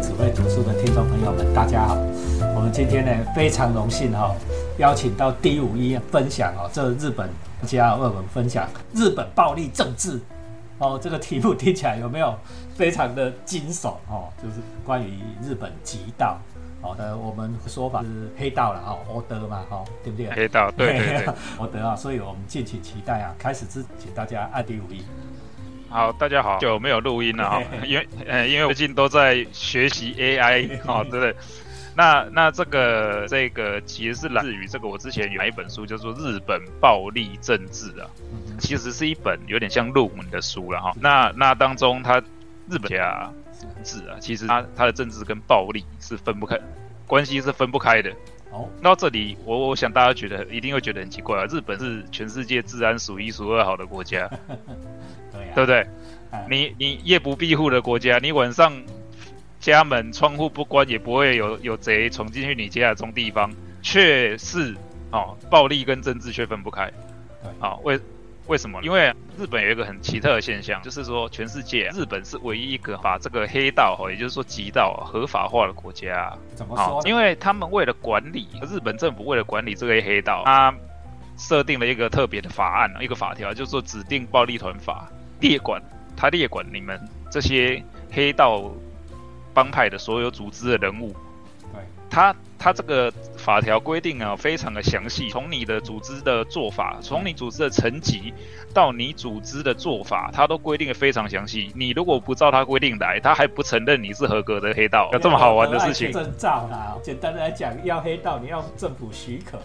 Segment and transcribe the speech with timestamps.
[0.00, 1.96] 只会读书的听众朋友们，大家好。
[2.54, 4.32] 我们今天呢非常荣幸哈、
[4.78, 7.28] 邀请到第五一分享哦，这日本
[7.66, 10.20] 家为我们分享日本暴力政治
[10.78, 10.98] 哦。
[11.02, 12.32] 这个题目听起来有没有
[12.76, 14.28] 非常的惊悚哦？
[14.40, 16.38] 就是关于日本极道。
[16.80, 20.30] 好的，我们说法是黑道了哈，欧德嘛哈，对不对？
[20.30, 23.34] 黑道，对对对，欧德 啊，所以我们敬请期待啊。
[23.36, 25.02] 开始之，请大家按第五一。
[25.90, 31.34] 好，大家好，久没有录音了哈， 因为呃，因为最近都在学习 AI 哦，对不对？
[31.96, 38.08] 那那这个这个其实是来自于这个我之前有一本书叫做《日本暴力政治》啊，
[38.60, 40.92] 其实是一本有点像入门的书了哈。
[41.00, 42.18] 那那当中它
[42.68, 46.60] 日本家政治啊，其实它它的政治跟暴力是分不开，
[47.06, 48.12] 关系是分不开的。
[48.50, 54.30] 哦，到这里我我想大家觉得一定会觉得很奇怪啊，日本是全世界治安数一数二好的国家。
[55.54, 55.86] 对不对？
[56.30, 58.72] 哎你你夜不闭户的国家，你晚上
[59.58, 64.76] 家门窗户不关，也不会有有贼闯进去你家的这种地方，却是
[65.10, 66.90] 哦，暴力跟政治却分不开。
[67.42, 67.98] 对啊、为
[68.46, 68.80] 为什么？
[68.82, 76.36] 因为日本有一个很奇特的现象，就是说全世界日本是唯一一个把这个黑道哦，也就是说极道啊合法化的国家。
[76.54, 77.00] 怎么说？
[77.08, 80.74] 因为他们为了管理日本政府为了管理这个黑道，他
[81.38, 85.08] 设定了一个特别的法案，一个法条，就是说指定暴力团法，
[85.40, 85.82] 列管
[86.16, 87.00] 他列管你们
[87.30, 88.70] 这些黑道
[89.54, 91.14] 帮派的所有组织的人物。
[91.72, 98.32] 对，他他这个法条规定啊，非常的详细，从你的组织的做法，从你组织的层级
[98.74, 101.70] 到你组织的做法，他都规定的非常详细。
[101.76, 106.10] 你如果不照他规定来，他还不承认你是合格的黑道，有这么好玩的事情。
[106.10, 109.64] 证照啦，简单的来讲，要黑道你要政府许可的，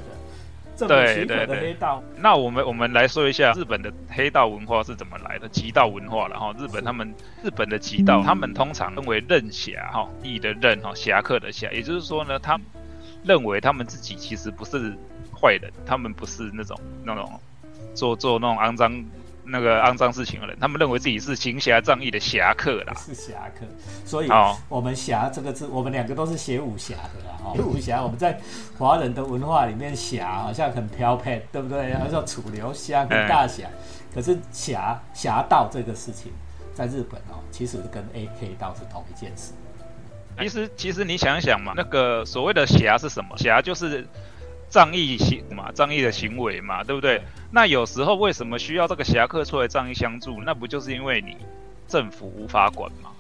[0.76, 1.60] 政府对许可的对对。
[1.62, 6.54] 黑道，那我们我们来说一下日本的黑道文化是怎么来的，极道文化了哈。
[6.58, 12.66] 日本他们日本的极道，他们通常认为任侠哈，义的任哈，侠客的侠，也就是说呢，他们
[13.24, 14.94] 认为他们自己其实不是
[15.34, 17.40] 坏人，他们不是那种那种
[17.94, 19.06] 做做那种肮脏
[19.46, 22.94] 那个肮脏事情的人，他们认为自己是行侠仗义的侠客啦。
[22.98, 23.66] 是侠客，
[24.06, 27.38] 所以哦我们侠这个字，我们两个都是写武侠的啦。
[27.44, 28.40] 哈，武侠我们在
[28.78, 31.94] 华人的文化里面，侠好像很飘配，对不对？
[31.96, 33.68] 好像楚留香、跟大侠，
[34.14, 36.32] 可是侠侠盗这个事情，
[36.74, 39.54] 在日本哦，其实跟 A K 道是同一件事。
[40.40, 43.38] 其实，其实你想一想嘛，那个所谓的侠是什么？
[43.38, 44.08] 侠就是
[44.74, 47.22] 仗义行嘛，仗义的行为嘛，对不对？
[47.52, 50.42] 那有时候为什么需要这个侠客出来仗义相助？
[50.42, 51.38] 那不就是因为你
[51.88, 53.12] 政府无法管嘛？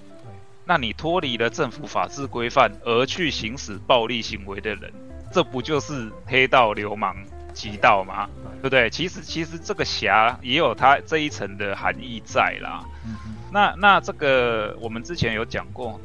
[0.66, 4.92] 那你脱离了政府法治规范而去行使暴力行为的人，
[5.32, 7.16] 这不就是黑道流氓
[7.54, 8.28] 极道吗？
[8.54, 8.90] 对不对？
[8.90, 12.84] 其实，其实这个侠也有它这一层的含义在啦。
[13.52, 16.02] 那那这个我们之前有讲过，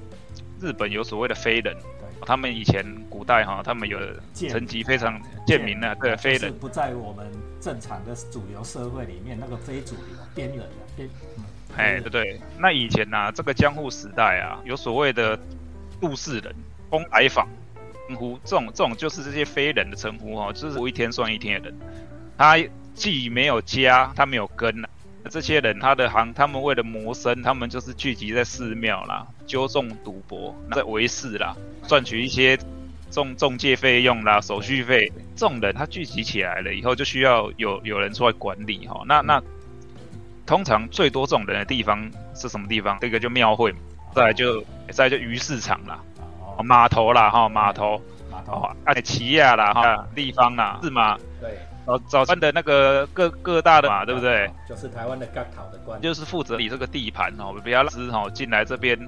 [0.61, 1.98] 日本有所谓的非人，对。
[2.27, 3.99] 他们以前古代哈，他们有
[4.33, 7.27] 贱层级非常贱民的，对非人，不在我们
[7.61, 10.65] 正常的主流社会里面，那个非主流边缘的
[10.97, 11.45] 边，嗯
[11.77, 12.41] 哎，对对。
[12.59, 15.39] 那以前呐、这个江户时代啊，有所谓的
[16.01, 16.55] 都市人、
[16.91, 17.49] 公来访
[18.09, 21.79] 称呼，这种这种就是这些非人的称呼哈，就是活一天算一天的人，
[22.37, 22.57] 他
[22.95, 24.89] 既没有家，他没有根啊。
[25.29, 31.55] 这些人，他的行，他们为了谋生，他们就是聚集在寺庙啦，纠众赌博，在为事啦，
[31.87, 32.59] 赚取一些
[33.11, 35.13] 中中介费用啦、手续费。
[35.37, 39.03] 这种人他聚集起来了以后，就需要有有人出来管理哈。
[39.07, 39.43] 那那
[40.47, 42.99] 通常最多这种人的地方是什么地方？
[43.01, 43.79] 这个就庙会嘛，
[44.15, 46.01] 再来就再来就鱼市场啦、
[46.57, 48.01] 哦，码头啦哈，码头
[48.31, 51.19] 码头哦，哎奇亚啦哈，地方啦是吗？
[51.41, 54.51] 对，早早餐的那个各各大的嘛，对不对？？
[54.69, 58.99] 就是台湾的港讨的关系，就是负责理这个地盘哦，不要让资哦进来这边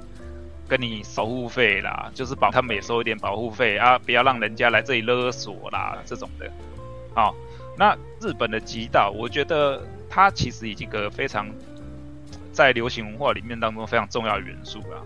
[0.67, 6.51] 跟你守护费啦，就是保他们也收一点保护费啊，不要让人家来这里勒索啦这种的。
[7.15, 7.35] 哦，
[7.77, 11.47] 那日本的极道，我觉得它其实已经个非常
[12.51, 15.03] 在流行文化里面当中非常重要的元素啦。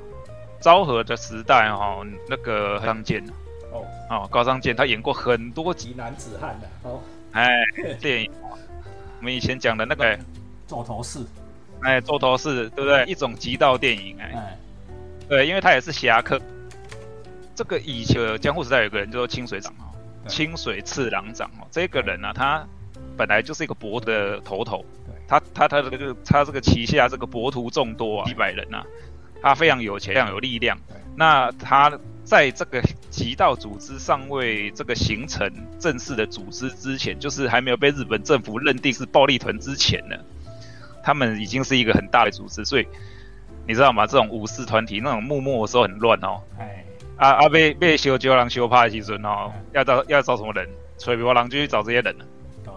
[0.60, 3.24] 昭和的时代哈、哦，那个高仓健
[3.72, 7.00] 哦，哦，高仓健他演过很多集极男子汉的哦，
[7.34, 7.50] 哎
[8.00, 8.30] 电影，
[9.18, 10.18] 我们以前讲的那个
[10.66, 11.20] 座头市，
[11.82, 13.04] 哎座头市对不对？
[13.04, 14.32] 一种极道电影哎。
[14.34, 14.58] 哎，
[15.28, 16.40] 对，因为他也是侠客。
[17.54, 19.94] 这个以前江户时代有个人叫做清水长哦，
[20.26, 22.66] 清水次郎长哦，这个人呢、他
[23.16, 28.84] 本来就是一个博的头头对，他他他这个他这个旗下这个博徒众多啊，几百人啊，
[29.40, 30.96] 他非常有钱，非常有力量对。
[31.16, 32.82] 那他在这个
[33.14, 40.16] 极道组织尚未这个形成正式的组织之前，就是还没有被日本政府认定是暴力团之前呢，
[41.00, 42.88] 他们已经是一个很大的组织，所以
[43.68, 44.04] 你知道吗？
[44.04, 46.42] 这种武士团体那种幕末的时候很乱哦。
[46.58, 46.84] 哎，
[47.16, 50.68] 啊啊，被被修九郎修怕的时阵哦，要找要找什么人？
[50.98, 52.24] 吹牛郎就去找这些人了。
[52.64, 52.72] 对，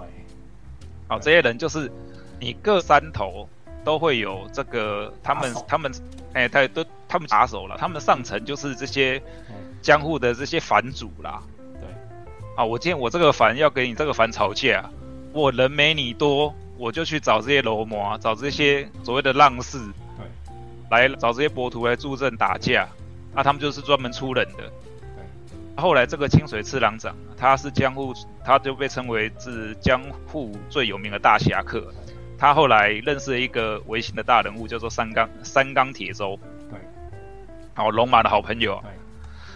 [1.08, 1.92] 好，这些人就是
[2.40, 3.50] 你各山头
[3.84, 5.92] 都会有这个，他们他们
[6.34, 9.20] 哎，他都他们打手了，他们上层就是这些
[9.50, 11.42] 嗯江户的这些藩主啦。
[11.74, 11.88] 对，
[12.56, 14.90] 啊，我今天我这个藩要跟你这个藩吵架，
[15.34, 19.78] 我人没你多，我就去找这些楼魔，找这些所谓的浪士，
[20.18, 20.26] 对，
[20.90, 22.88] 来找这些博徒来助阵打架。
[23.34, 24.64] 啊，他们就是专门出人的。
[24.64, 25.24] 对，
[25.76, 28.14] 后来这个清水次郎长，他是江户，
[28.44, 31.94] 他就被称为是江户最有名的大侠客。
[32.40, 36.40] 他后来认识了一个维新的大人物，叫做三冈三冈铁舟，
[36.70, 36.80] 对，
[37.76, 38.82] 好龙马的好朋友。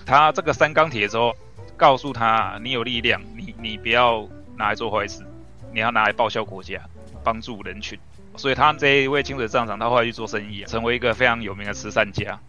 [0.06, 1.36] 对，他这个三钢铁州
[1.77, 4.27] 告诉他，你有力量，你你不要
[4.57, 5.25] 拿来做坏事，
[5.74, 6.80] 你要拿来报效国家，
[7.24, 7.98] 帮助人群。
[8.38, 12.39] 所以他这一位清水站长，他后来去做生意，成为一个非常有名的慈善家。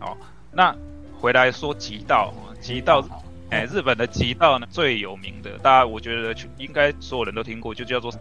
[0.00, 0.16] 哦，
[0.52, 0.74] 那
[1.20, 8.12] 回来说极道，极道，好哎，日本的极道呢最有名的，大家我觉得全应该所有人都听过，就叫做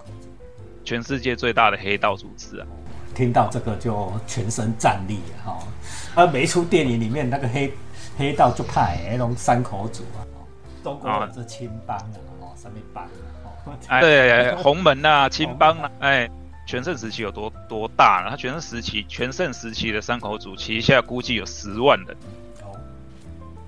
[0.84, 2.68] 全世界最大的黑道组织啊。
[3.16, 5.62] 听到这个就全身战栗啊！
[6.16, 7.72] 哈、啊，每一出电影里面那个黑
[8.18, 10.46] 黑道就派那种山口组啊，哦
[10.84, 13.10] 中国有这青帮啊，哦，什么帮啊，
[13.66, 16.30] 哦，哎，对，洪门啊，青帮啊，哎，
[16.68, 18.30] 全盛时期有多多大呢？
[18.30, 22.16] 他全盛时期，全盛时期的山口组旗下估计有十万人，
[22.62, 22.78] 哦，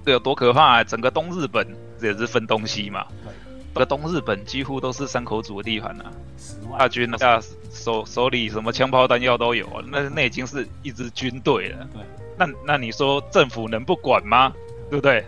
[0.06, 0.84] 这有多可怕、啊？
[0.84, 1.68] 整个东日本
[2.02, 3.34] 也是分东西嘛，对，
[3.74, 6.12] 整个东日本几乎都是山口组的地盘啊。
[6.38, 11.88] 十万大军啊，手手里什么枪炮弹药都有啊，那那已经是一支军队了。
[11.94, 12.02] 对，
[12.38, 14.54] 那那你说政府能不管吗？
[14.90, 15.26] 对不对？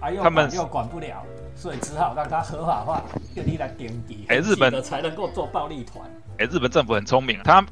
[0.00, 3.02] 啊，他们又管不了，所以只好让它合法化，
[3.34, 6.04] 就你来登记，哎日本的才能够做暴力团，
[6.38, 7.64] 哎，日本政府很聪明，他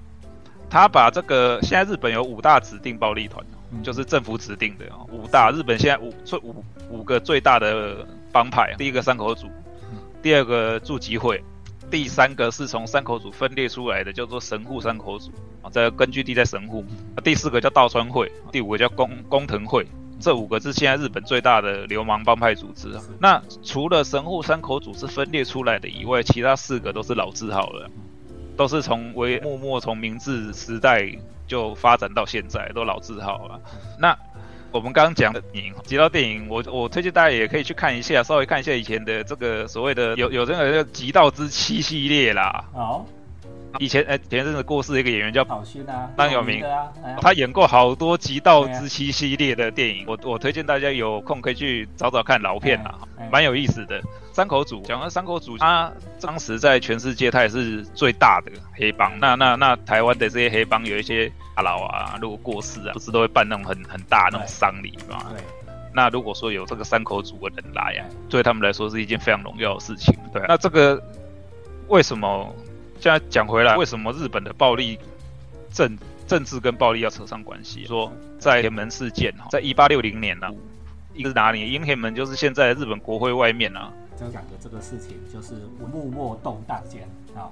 [0.68, 5.50] 他把这个现在日本有五大指定暴力团，嗯就是政府指定的哦五大。
[5.50, 9.46] 日本现在五最五五个最大的帮派，第一个山口组
[9.90, 11.42] 嗯，第二个驻集会，
[11.90, 16.84] 第三个是从山口组分裂出来的，叫做神户山口组啊，这个根据地在神户。
[17.24, 19.86] 第四个叫道川会，第五个叫工工藤会。
[20.20, 22.94] 这五个是现在日本最大的流氓帮派组织。
[23.18, 27.90] 那除了神户山口组是分裂出来的以外，其他四个都是老字号了。
[28.56, 31.10] 都是从为默默从明治时代
[31.46, 33.58] 就发展到现在，都老字号了。
[33.98, 34.14] 那
[34.72, 42.64] 我们刚刚讲的电影，提到电影，我我推荐大家也可以去看一下，稍微看一下以前的这个所谓的有有这个叫《极道之妻》系列啦。
[42.74, 43.04] 哦，
[43.78, 54.00] 以前哎前阵子过世的一个演员叫郝勋啊，当有名啊，哎他演过好多《极道之妻》系列的电影，我我推荐大家有空可以去找找看老片啦哎哎，蛮有意思的。
[54.40, 59.12] 山口组讲到山口组，他当时在全世界他也是最大的黑帮。
[59.20, 65.26] 那那那台湾的这些黑帮有一些大佬啊，如果过世啊，不是都会办那种很很大那种丧礼嘛？
[65.28, 65.44] 对，
[65.92, 70.16] 那如果说有这个山口组的人来啊，对他们来说是一件非常荣耀的事情。
[70.32, 70.98] 对啊，那这个
[71.88, 72.50] 为什么
[72.98, 74.98] 现在讲回来，为什么日本的暴力
[75.70, 77.84] 政政治跟暴力要扯上关系？
[77.84, 80.52] 说在天门事件哈，在一八六零年呢、啊，
[81.12, 81.70] 一个是哪里？
[81.70, 83.92] 英天门就是现在日本国会外面啊。
[84.20, 85.54] 就讲的这个事情就是
[85.90, 87.48] 幕末动荡间啊，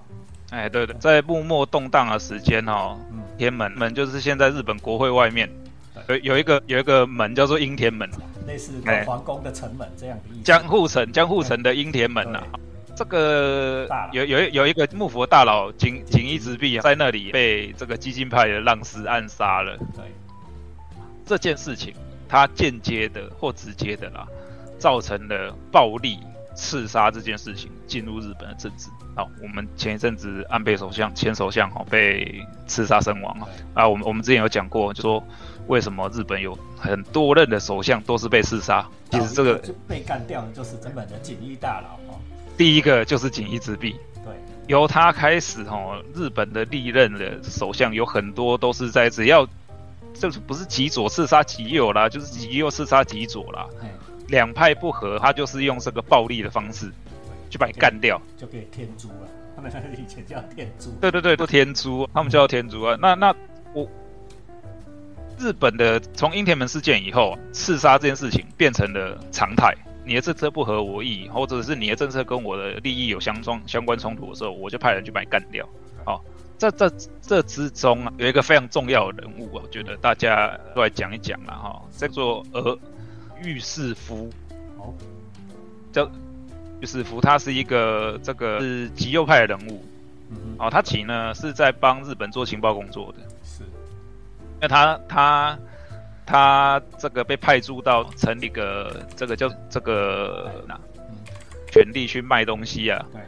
[0.50, 5.49] 哎，对的，在幕末动荡的时间哦，嗯，天门门就是现在日本国会外面
[6.09, 8.09] 有有一个有一个门叫做英田门，
[8.47, 9.04] 类似哎。
[9.04, 10.43] 皇宫的城门这样的意思。
[10.45, 12.47] 江户城江户城的英田门呐、啊。
[12.95, 19.76] 这个有有有一个幕府大佬锦锦衣直弼啊，在那里被这个激进派的浪士暗杀了。
[19.95, 20.04] 对，
[21.25, 21.95] 这件事情，
[22.28, 24.26] 它间接的或直接的啦，
[24.81, 26.19] 造成了暴力
[26.59, 28.88] 刺杀这件事情进入日本的政治。
[29.15, 33.47] 好，我们前一阵子安倍首相前首相哈被刺杀身亡啊。
[33.75, 35.23] 啊，我们我们之前有讲过，就说
[35.69, 38.85] 为什么日本有很多任的首相都是被刺杀。
[39.11, 42.19] 其实这个被干掉的就是日本的锦衣大佬哦，
[42.57, 44.35] 第一个就是锦衣之弼，对，
[44.67, 49.47] 由他开始哦，日本的历任的首相有很多都是在只要
[50.12, 53.88] 就是不是极左刺杀极右啦，就是极右刺杀极左啦，嘿，
[54.28, 56.90] 两派不和，他就是用这个暴力的方式
[57.50, 58.20] 去把你干掉。
[58.37, 60.90] 就给天诛了，他们以前叫天诛。
[61.00, 62.97] 对对对，都天诛，他们叫天诛啊。
[63.00, 63.35] 那那
[63.75, 63.88] 我
[65.38, 69.75] 日本的从英田门事件以后，刺杀这件事情变成了常态。
[70.04, 75.68] 你的政策不合我意，或者是你的政策跟我的利益有相冲相关冲突的时候，我就派人去把你干掉。
[76.06, 76.18] 哦，
[76.56, 81.82] 这这这之中啊，有一个非常重要的人物啊，我觉得大家都来讲一讲了哈。
[81.94, 82.78] 叫做呃
[83.42, 84.30] 御世夫，
[84.78, 84.95] 哦，
[85.92, 86.11] 叫
[86.80, 89.85] 御世夫，他是一个这个是极右派的人物。
[90.30, 93.18] 嗯，哦，他其呢是在帮日本做情报工作的。
[93.42, 93.62] 是，
[94.61, 95.59] 那他他
[96.26, 100.78] 他这个被派驻到成立个这个叫这个那
[101.73, 103.23] 权力去卖东西啊，对，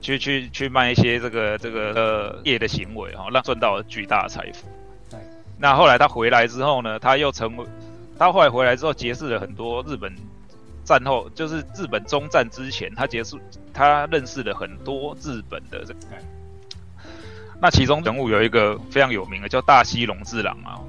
[0.00, 4.68] 去去去卖一些这个这个呃业的行为哈，让赚到了巨大的财富。
[5.10, 5.18] 对，
[5.58, 7.66] 那后来他回来之后呢，他又成为
[8.18, 10.12] 他后来回来之后结识了很多日本
[10.84, 13.38] 战后，就是日本中战之前，他结束
[13.72, 16.00] 他认识了很多日本的这个。
[16.00, 16.18] 对
[17.60, 20.80] 那其中人物有一个非常有名的，叫大西隆治郎啊。
[20.80, 20.84] 嗯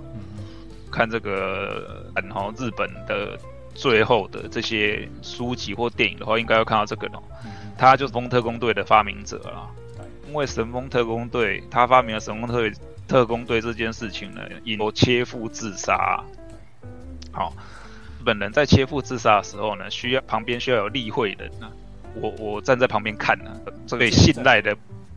[0.92, 3.38] 看这个然后日本的
[3.76, 7.22] 最后的这些书籍或电影的话，应该要看到这个哦。
[7.78, 9.70] 他就是风特工队的发明者啊。
[10.28, 12.72] 因为神风特工队，他发明了神风特
[13.08, 16.24] 特工队这件事情呢，引诱切腹自杀。
[17.32, 17.54] 好，
[18.20, 21.72] 日本人在切腹自杀的时候呢，需要旁边需要有例会人啊。
[22.16, 23.52] 我我站在旁边看呢、
[23.86, 24.76] 最信赖的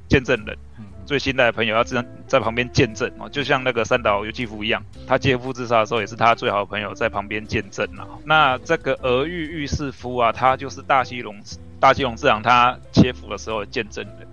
[0.09, 0.57] 见证人。
[0.79, 8.07] 嗯最信赖的朋友要站在旁边见证哦，就像那个三岛由纪夫一样，他切腹自杀的时候，也是他最好的朋友在旁边见证啊。
[8.25, 11.37] 那这个俄玉玉士夫啊，他就是大西龙
[11.81, 14.29] 大西龙市长他切腹的时候的见证人。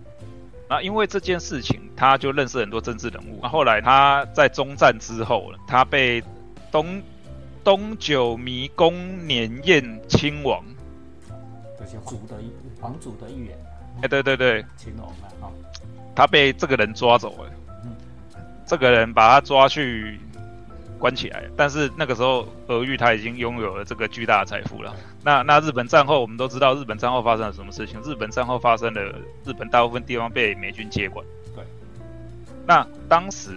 [0.70, 3.40] 那因为这件事情，他就认识很多政治人物。
[3.42, 6.24] 那后来他在中战之后，他被
[6.72, 7.02] 东
[7.64, 10.64] 东九迷宫年宴亲王，
[11.80, 13.58] 就是族的一皇族的一员，
[14.02, 15.52] 哎，对对对，秦龙啊，哈，
[16.16, 17.52] 他被这个人抓走了
[17.84, 17.96] 嗯，
[18.66, 20.20] 这个人把他抓去
[20.98, 24.96] 关起来，但是那个时候俄玉他已经拥有了这个巨大的财富了。
[25.24, 28.02] 那那日本战后，我们都知道日本战后发生了什么事情？
[28.02, 29.02] 日本战后发生了
[29.46, 31.26] 日本大部分地方被美军接管。
[31.56, 31.64] 对，
[32.66, 33.52] 那当时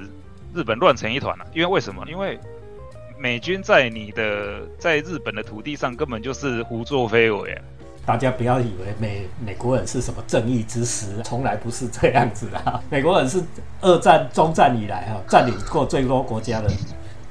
[0.55, 2.05] 日本乱成一团了、因为为什么？
[2.09, 2.39] 因为
[3.23, 7.63] 美军在你的在日本的土地上根本就是胡作非为啊！
[8.05, 12.61] 大家不要以为美美国人是什么正义之师，从来不是这样子的。
[12.91, 13.41] 美国人是
[13.81, 16.69] 二战、中战以来哈占领过最多国家的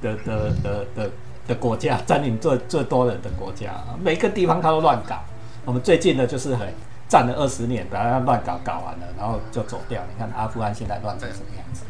[0.02, 1.12] 的的的的
[1.50, 5.18] 的国家，占领最最多人的国家，每个地方他都乱搞。
[5.66, 6.74] 我们最近的就是很
[7.10, 10.02] 战了二十年，把它乱搞搞完了，然后就走掉。
[10.10, 11.84] 你看阿富汗现在乱成什么样子？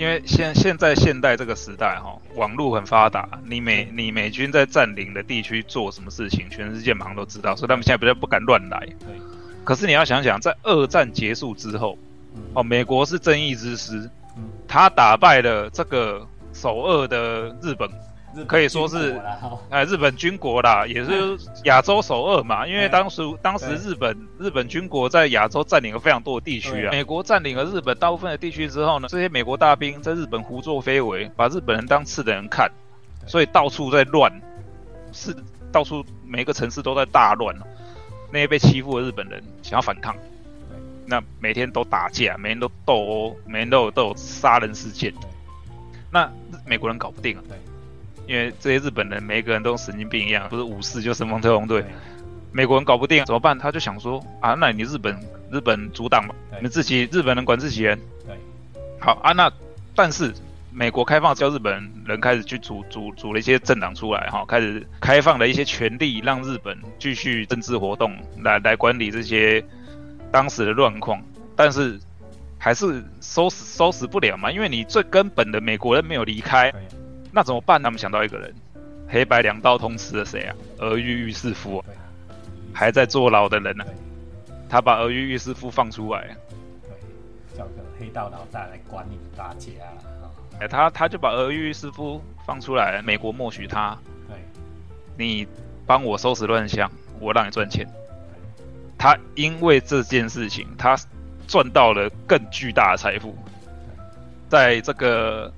[0.00, 8.80] 因为现现在现代这个时代哈、网络很发达，你美你美军在占领的地区做什么事情，全世界马上都知道，所以他们现在比较不敢乱来。
[9.00, 9.20] 对，
[9.62, 11.98] 可是你要想想，在二战结束之后，
[12.34, 12.40] 嗯。
[12.54, 17.86] 哦，美国是正义之师，嗯，他打败了这个首恶的，日本
[18.46, 19.20] 可以说是
[19.70, 22.66] 哎，日本军国啦，也是亚洲首恶嘛。
[22.66, 26.90] 因为当时当时日本日本军国在亚洲占领了非常多的地区啊。
[26.92, 32.70] 美国占领了日本大部分的地区之后呢，这些美国大兵在日本胡作非为，把日本人当次等人看，
[33.26, 34.32] 所以到处在乱，
[35.12, 35.34] 是
[35.72, 37.54] 到处每个城市都在大乱。
[38.32, 40.14] 那些被欺负的日本人想要反抗，
[41.04, 45.12] 那每天都打架，每天都斗殴，每天都有都有杀人事件。
[46.12, 46.30] 那
[46.64, 47.42] 美国人搞不定啊。
[47.48, 47.58] 对
[48.30, 51.84] 因为这些日本人每一个人都神经病一样，不是武士就神风特工队，
[52.52, 53.58] 美国人搞不定怎么办？
[53.58, 55.18] 他就想说啊，那你日本
[55.50, 57.98] 日本阻挡吧，你们自己日本人管自己人。
[58.24, 58.36] 对。
[59.00, 59.50] 好啊，那
[59.96, 60.32] 但是
[60.72, 69.60] 美国开放叫，日本人开始去组组组了一些政党出来哈，开始开放了一些权利，让日本继续政治活动来来管理这些
[70.30, 71.20] 当时的乱况，
[71.56, 71.98] 但是
[72.58, 76.80] 还是收拾收拾不了嘛，因为你最根本的美国人没有离开，对
[77.32, 77.82] 那怎么办？
[77.82, 78.54] 他们想到一个人，
[79.08, 80.56] 黑白两道通吃的谁啊？
[80.78, 81.84] 俄玉玉士夫、啊，
[82.72, 83.94] 还在坐牢的人呢、对
[84.68, 86.36] 他把俄玉玉士夫放出来，
[86.82, 90.30] 对，叫个黑道老大来管理大家啊。
[90.60, 93.96] 哎，他他就把俄玉玉士夫放出来，美国默许他，
[94.28, 94.36] 对
[95.16, 95.46] 你
[95.86, 97.86] 帮我收拾乱象，我让你赚钱。
[98.98, 100.96] 他因为这件事情，他
[101.46, 103.34] 赚到了更巨大的财富。
[104.48, 105.50] 在这个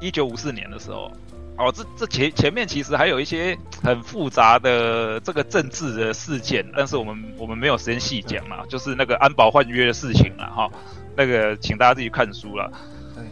[0.00, 1.10] 一九五四年的时候，
[1.56, 10.70] 哦，这这前前面其实还有一些很复杂的这个政治的事件，但是我们我们没有时间细讲啦，就是那个安保换约的事情啦，哈，
[11.16, 12.70] 那个请大家自己看书了。
[13.14, 13.24] 对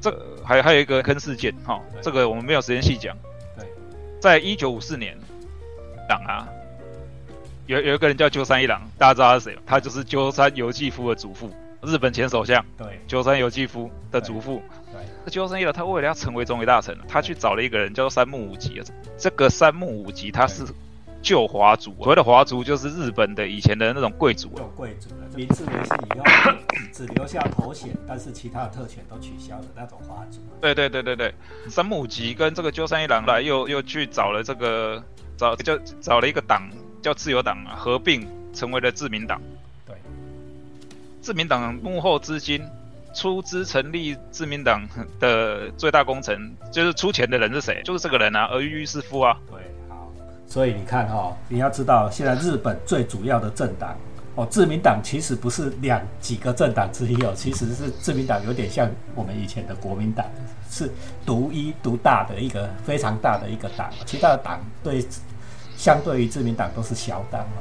[0.00, 3.14] 这还还有一个坑事件，哈，对这个我们没有时间细讲。
[3.56, 3.66] 对
[4.18, 5.14] 在一九五四年，
[6.08, 6.48] 党啊，
[7.66, 9.62] 有有一个人叫鸠山一郎，大家知道他是谁吗？
[9.66, 14.62] 他就是鸠山由纪夫的祖父，日本前首相对鸠山由纪夫的祖父。
[15.24, 18.82] 对这鸠山一郎他为了要成为总理大臣，他去找了一个人叫做三木武吉。
[19.16, 20.64] 这个三木武吉他是
[21.22, 26.52] 旧华族，所谓的华族就是日本的以前的那种贵族啊有贵族的明治维新以后，
[26.92, 30.40] 只留下头衔，但是其他的特权都取消了那种华族。
[30.60, 31.32] 对对对对对，
[31.68, 35.00] 山木吉跟这个鸠山一郎来又又去找了这个
[35.36, 36.68] 找就找了一个党
[37.00, 39.40] 叫自由党啊，合并成为了自民党。
[39.86, 39.94] 对
[41.20, 42.60] 自民党幕后资金
[43.12, 44.88] 出资成立自民党
[45.20, 47.82] 的最大功臣，就是出钱的人是谁？
[47.84, 49.38] 就是这个人啊，儿玉师夫啊。
[49.50, 50.10] 对，好，
[50.46, 53.96] 所以你看哈，你要知道，现在日本最主要的政党
[54.34, 60.26] 哦，自民党其实不是两几个政党之一哦，其实是自民党有点像我们以前的国民党，
[60.70, 60.90] 是
[61.26, 65.04] 独一独大的一个非常大的一个党，其他的党对
[65.76, 67.56] 相对于自民党都是小党嘛。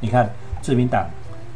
[0.00, 0.28] 你看
[0.60, 1.08] 自民党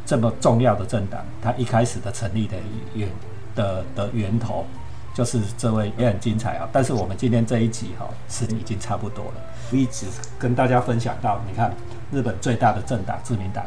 [0.05, 2.55] 这么重要的政党，它一开始的成立的
[2.93, 3.09] 源
[3.55, 4.65] 的的源头
[5.13, 6.67] 就是这位也很精彩啊。
[6.71, 9.41] 但是我们今天这一集哈，时间已经差不多了，
[9.71, 10.05] 一直
[10.39, 11.73] 跟大家分享到，你看
[12.11, 13.65] 日本最大的政党自民党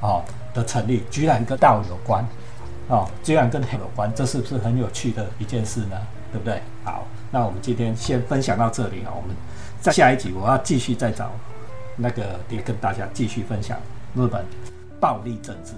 [0.00, 0.22] 哦
[0.54, 2.24] 的成立，居然跟道有关
[2.88, 5.96] 哦，居然跟黑有关，这是不是很有趣的一件事呢？
[6.32, 6.60] 对不对？
[6.84, 9.34] 好，那我们今天先分享到这里啊，我们
[9.80, 11.30] 在下一集我要继续再找
[11.96, 13.78] 那个也跟大家继续分享
[14.14, 14.44] 日本
[15.00, 15.72] 暴力政治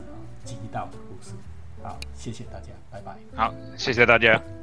[0.45, 1.35] 极道的故事。
[1.83, 3.16] 好，谢谢大家，拜拜。
[3.37, 4.58] 好，谢谢大家。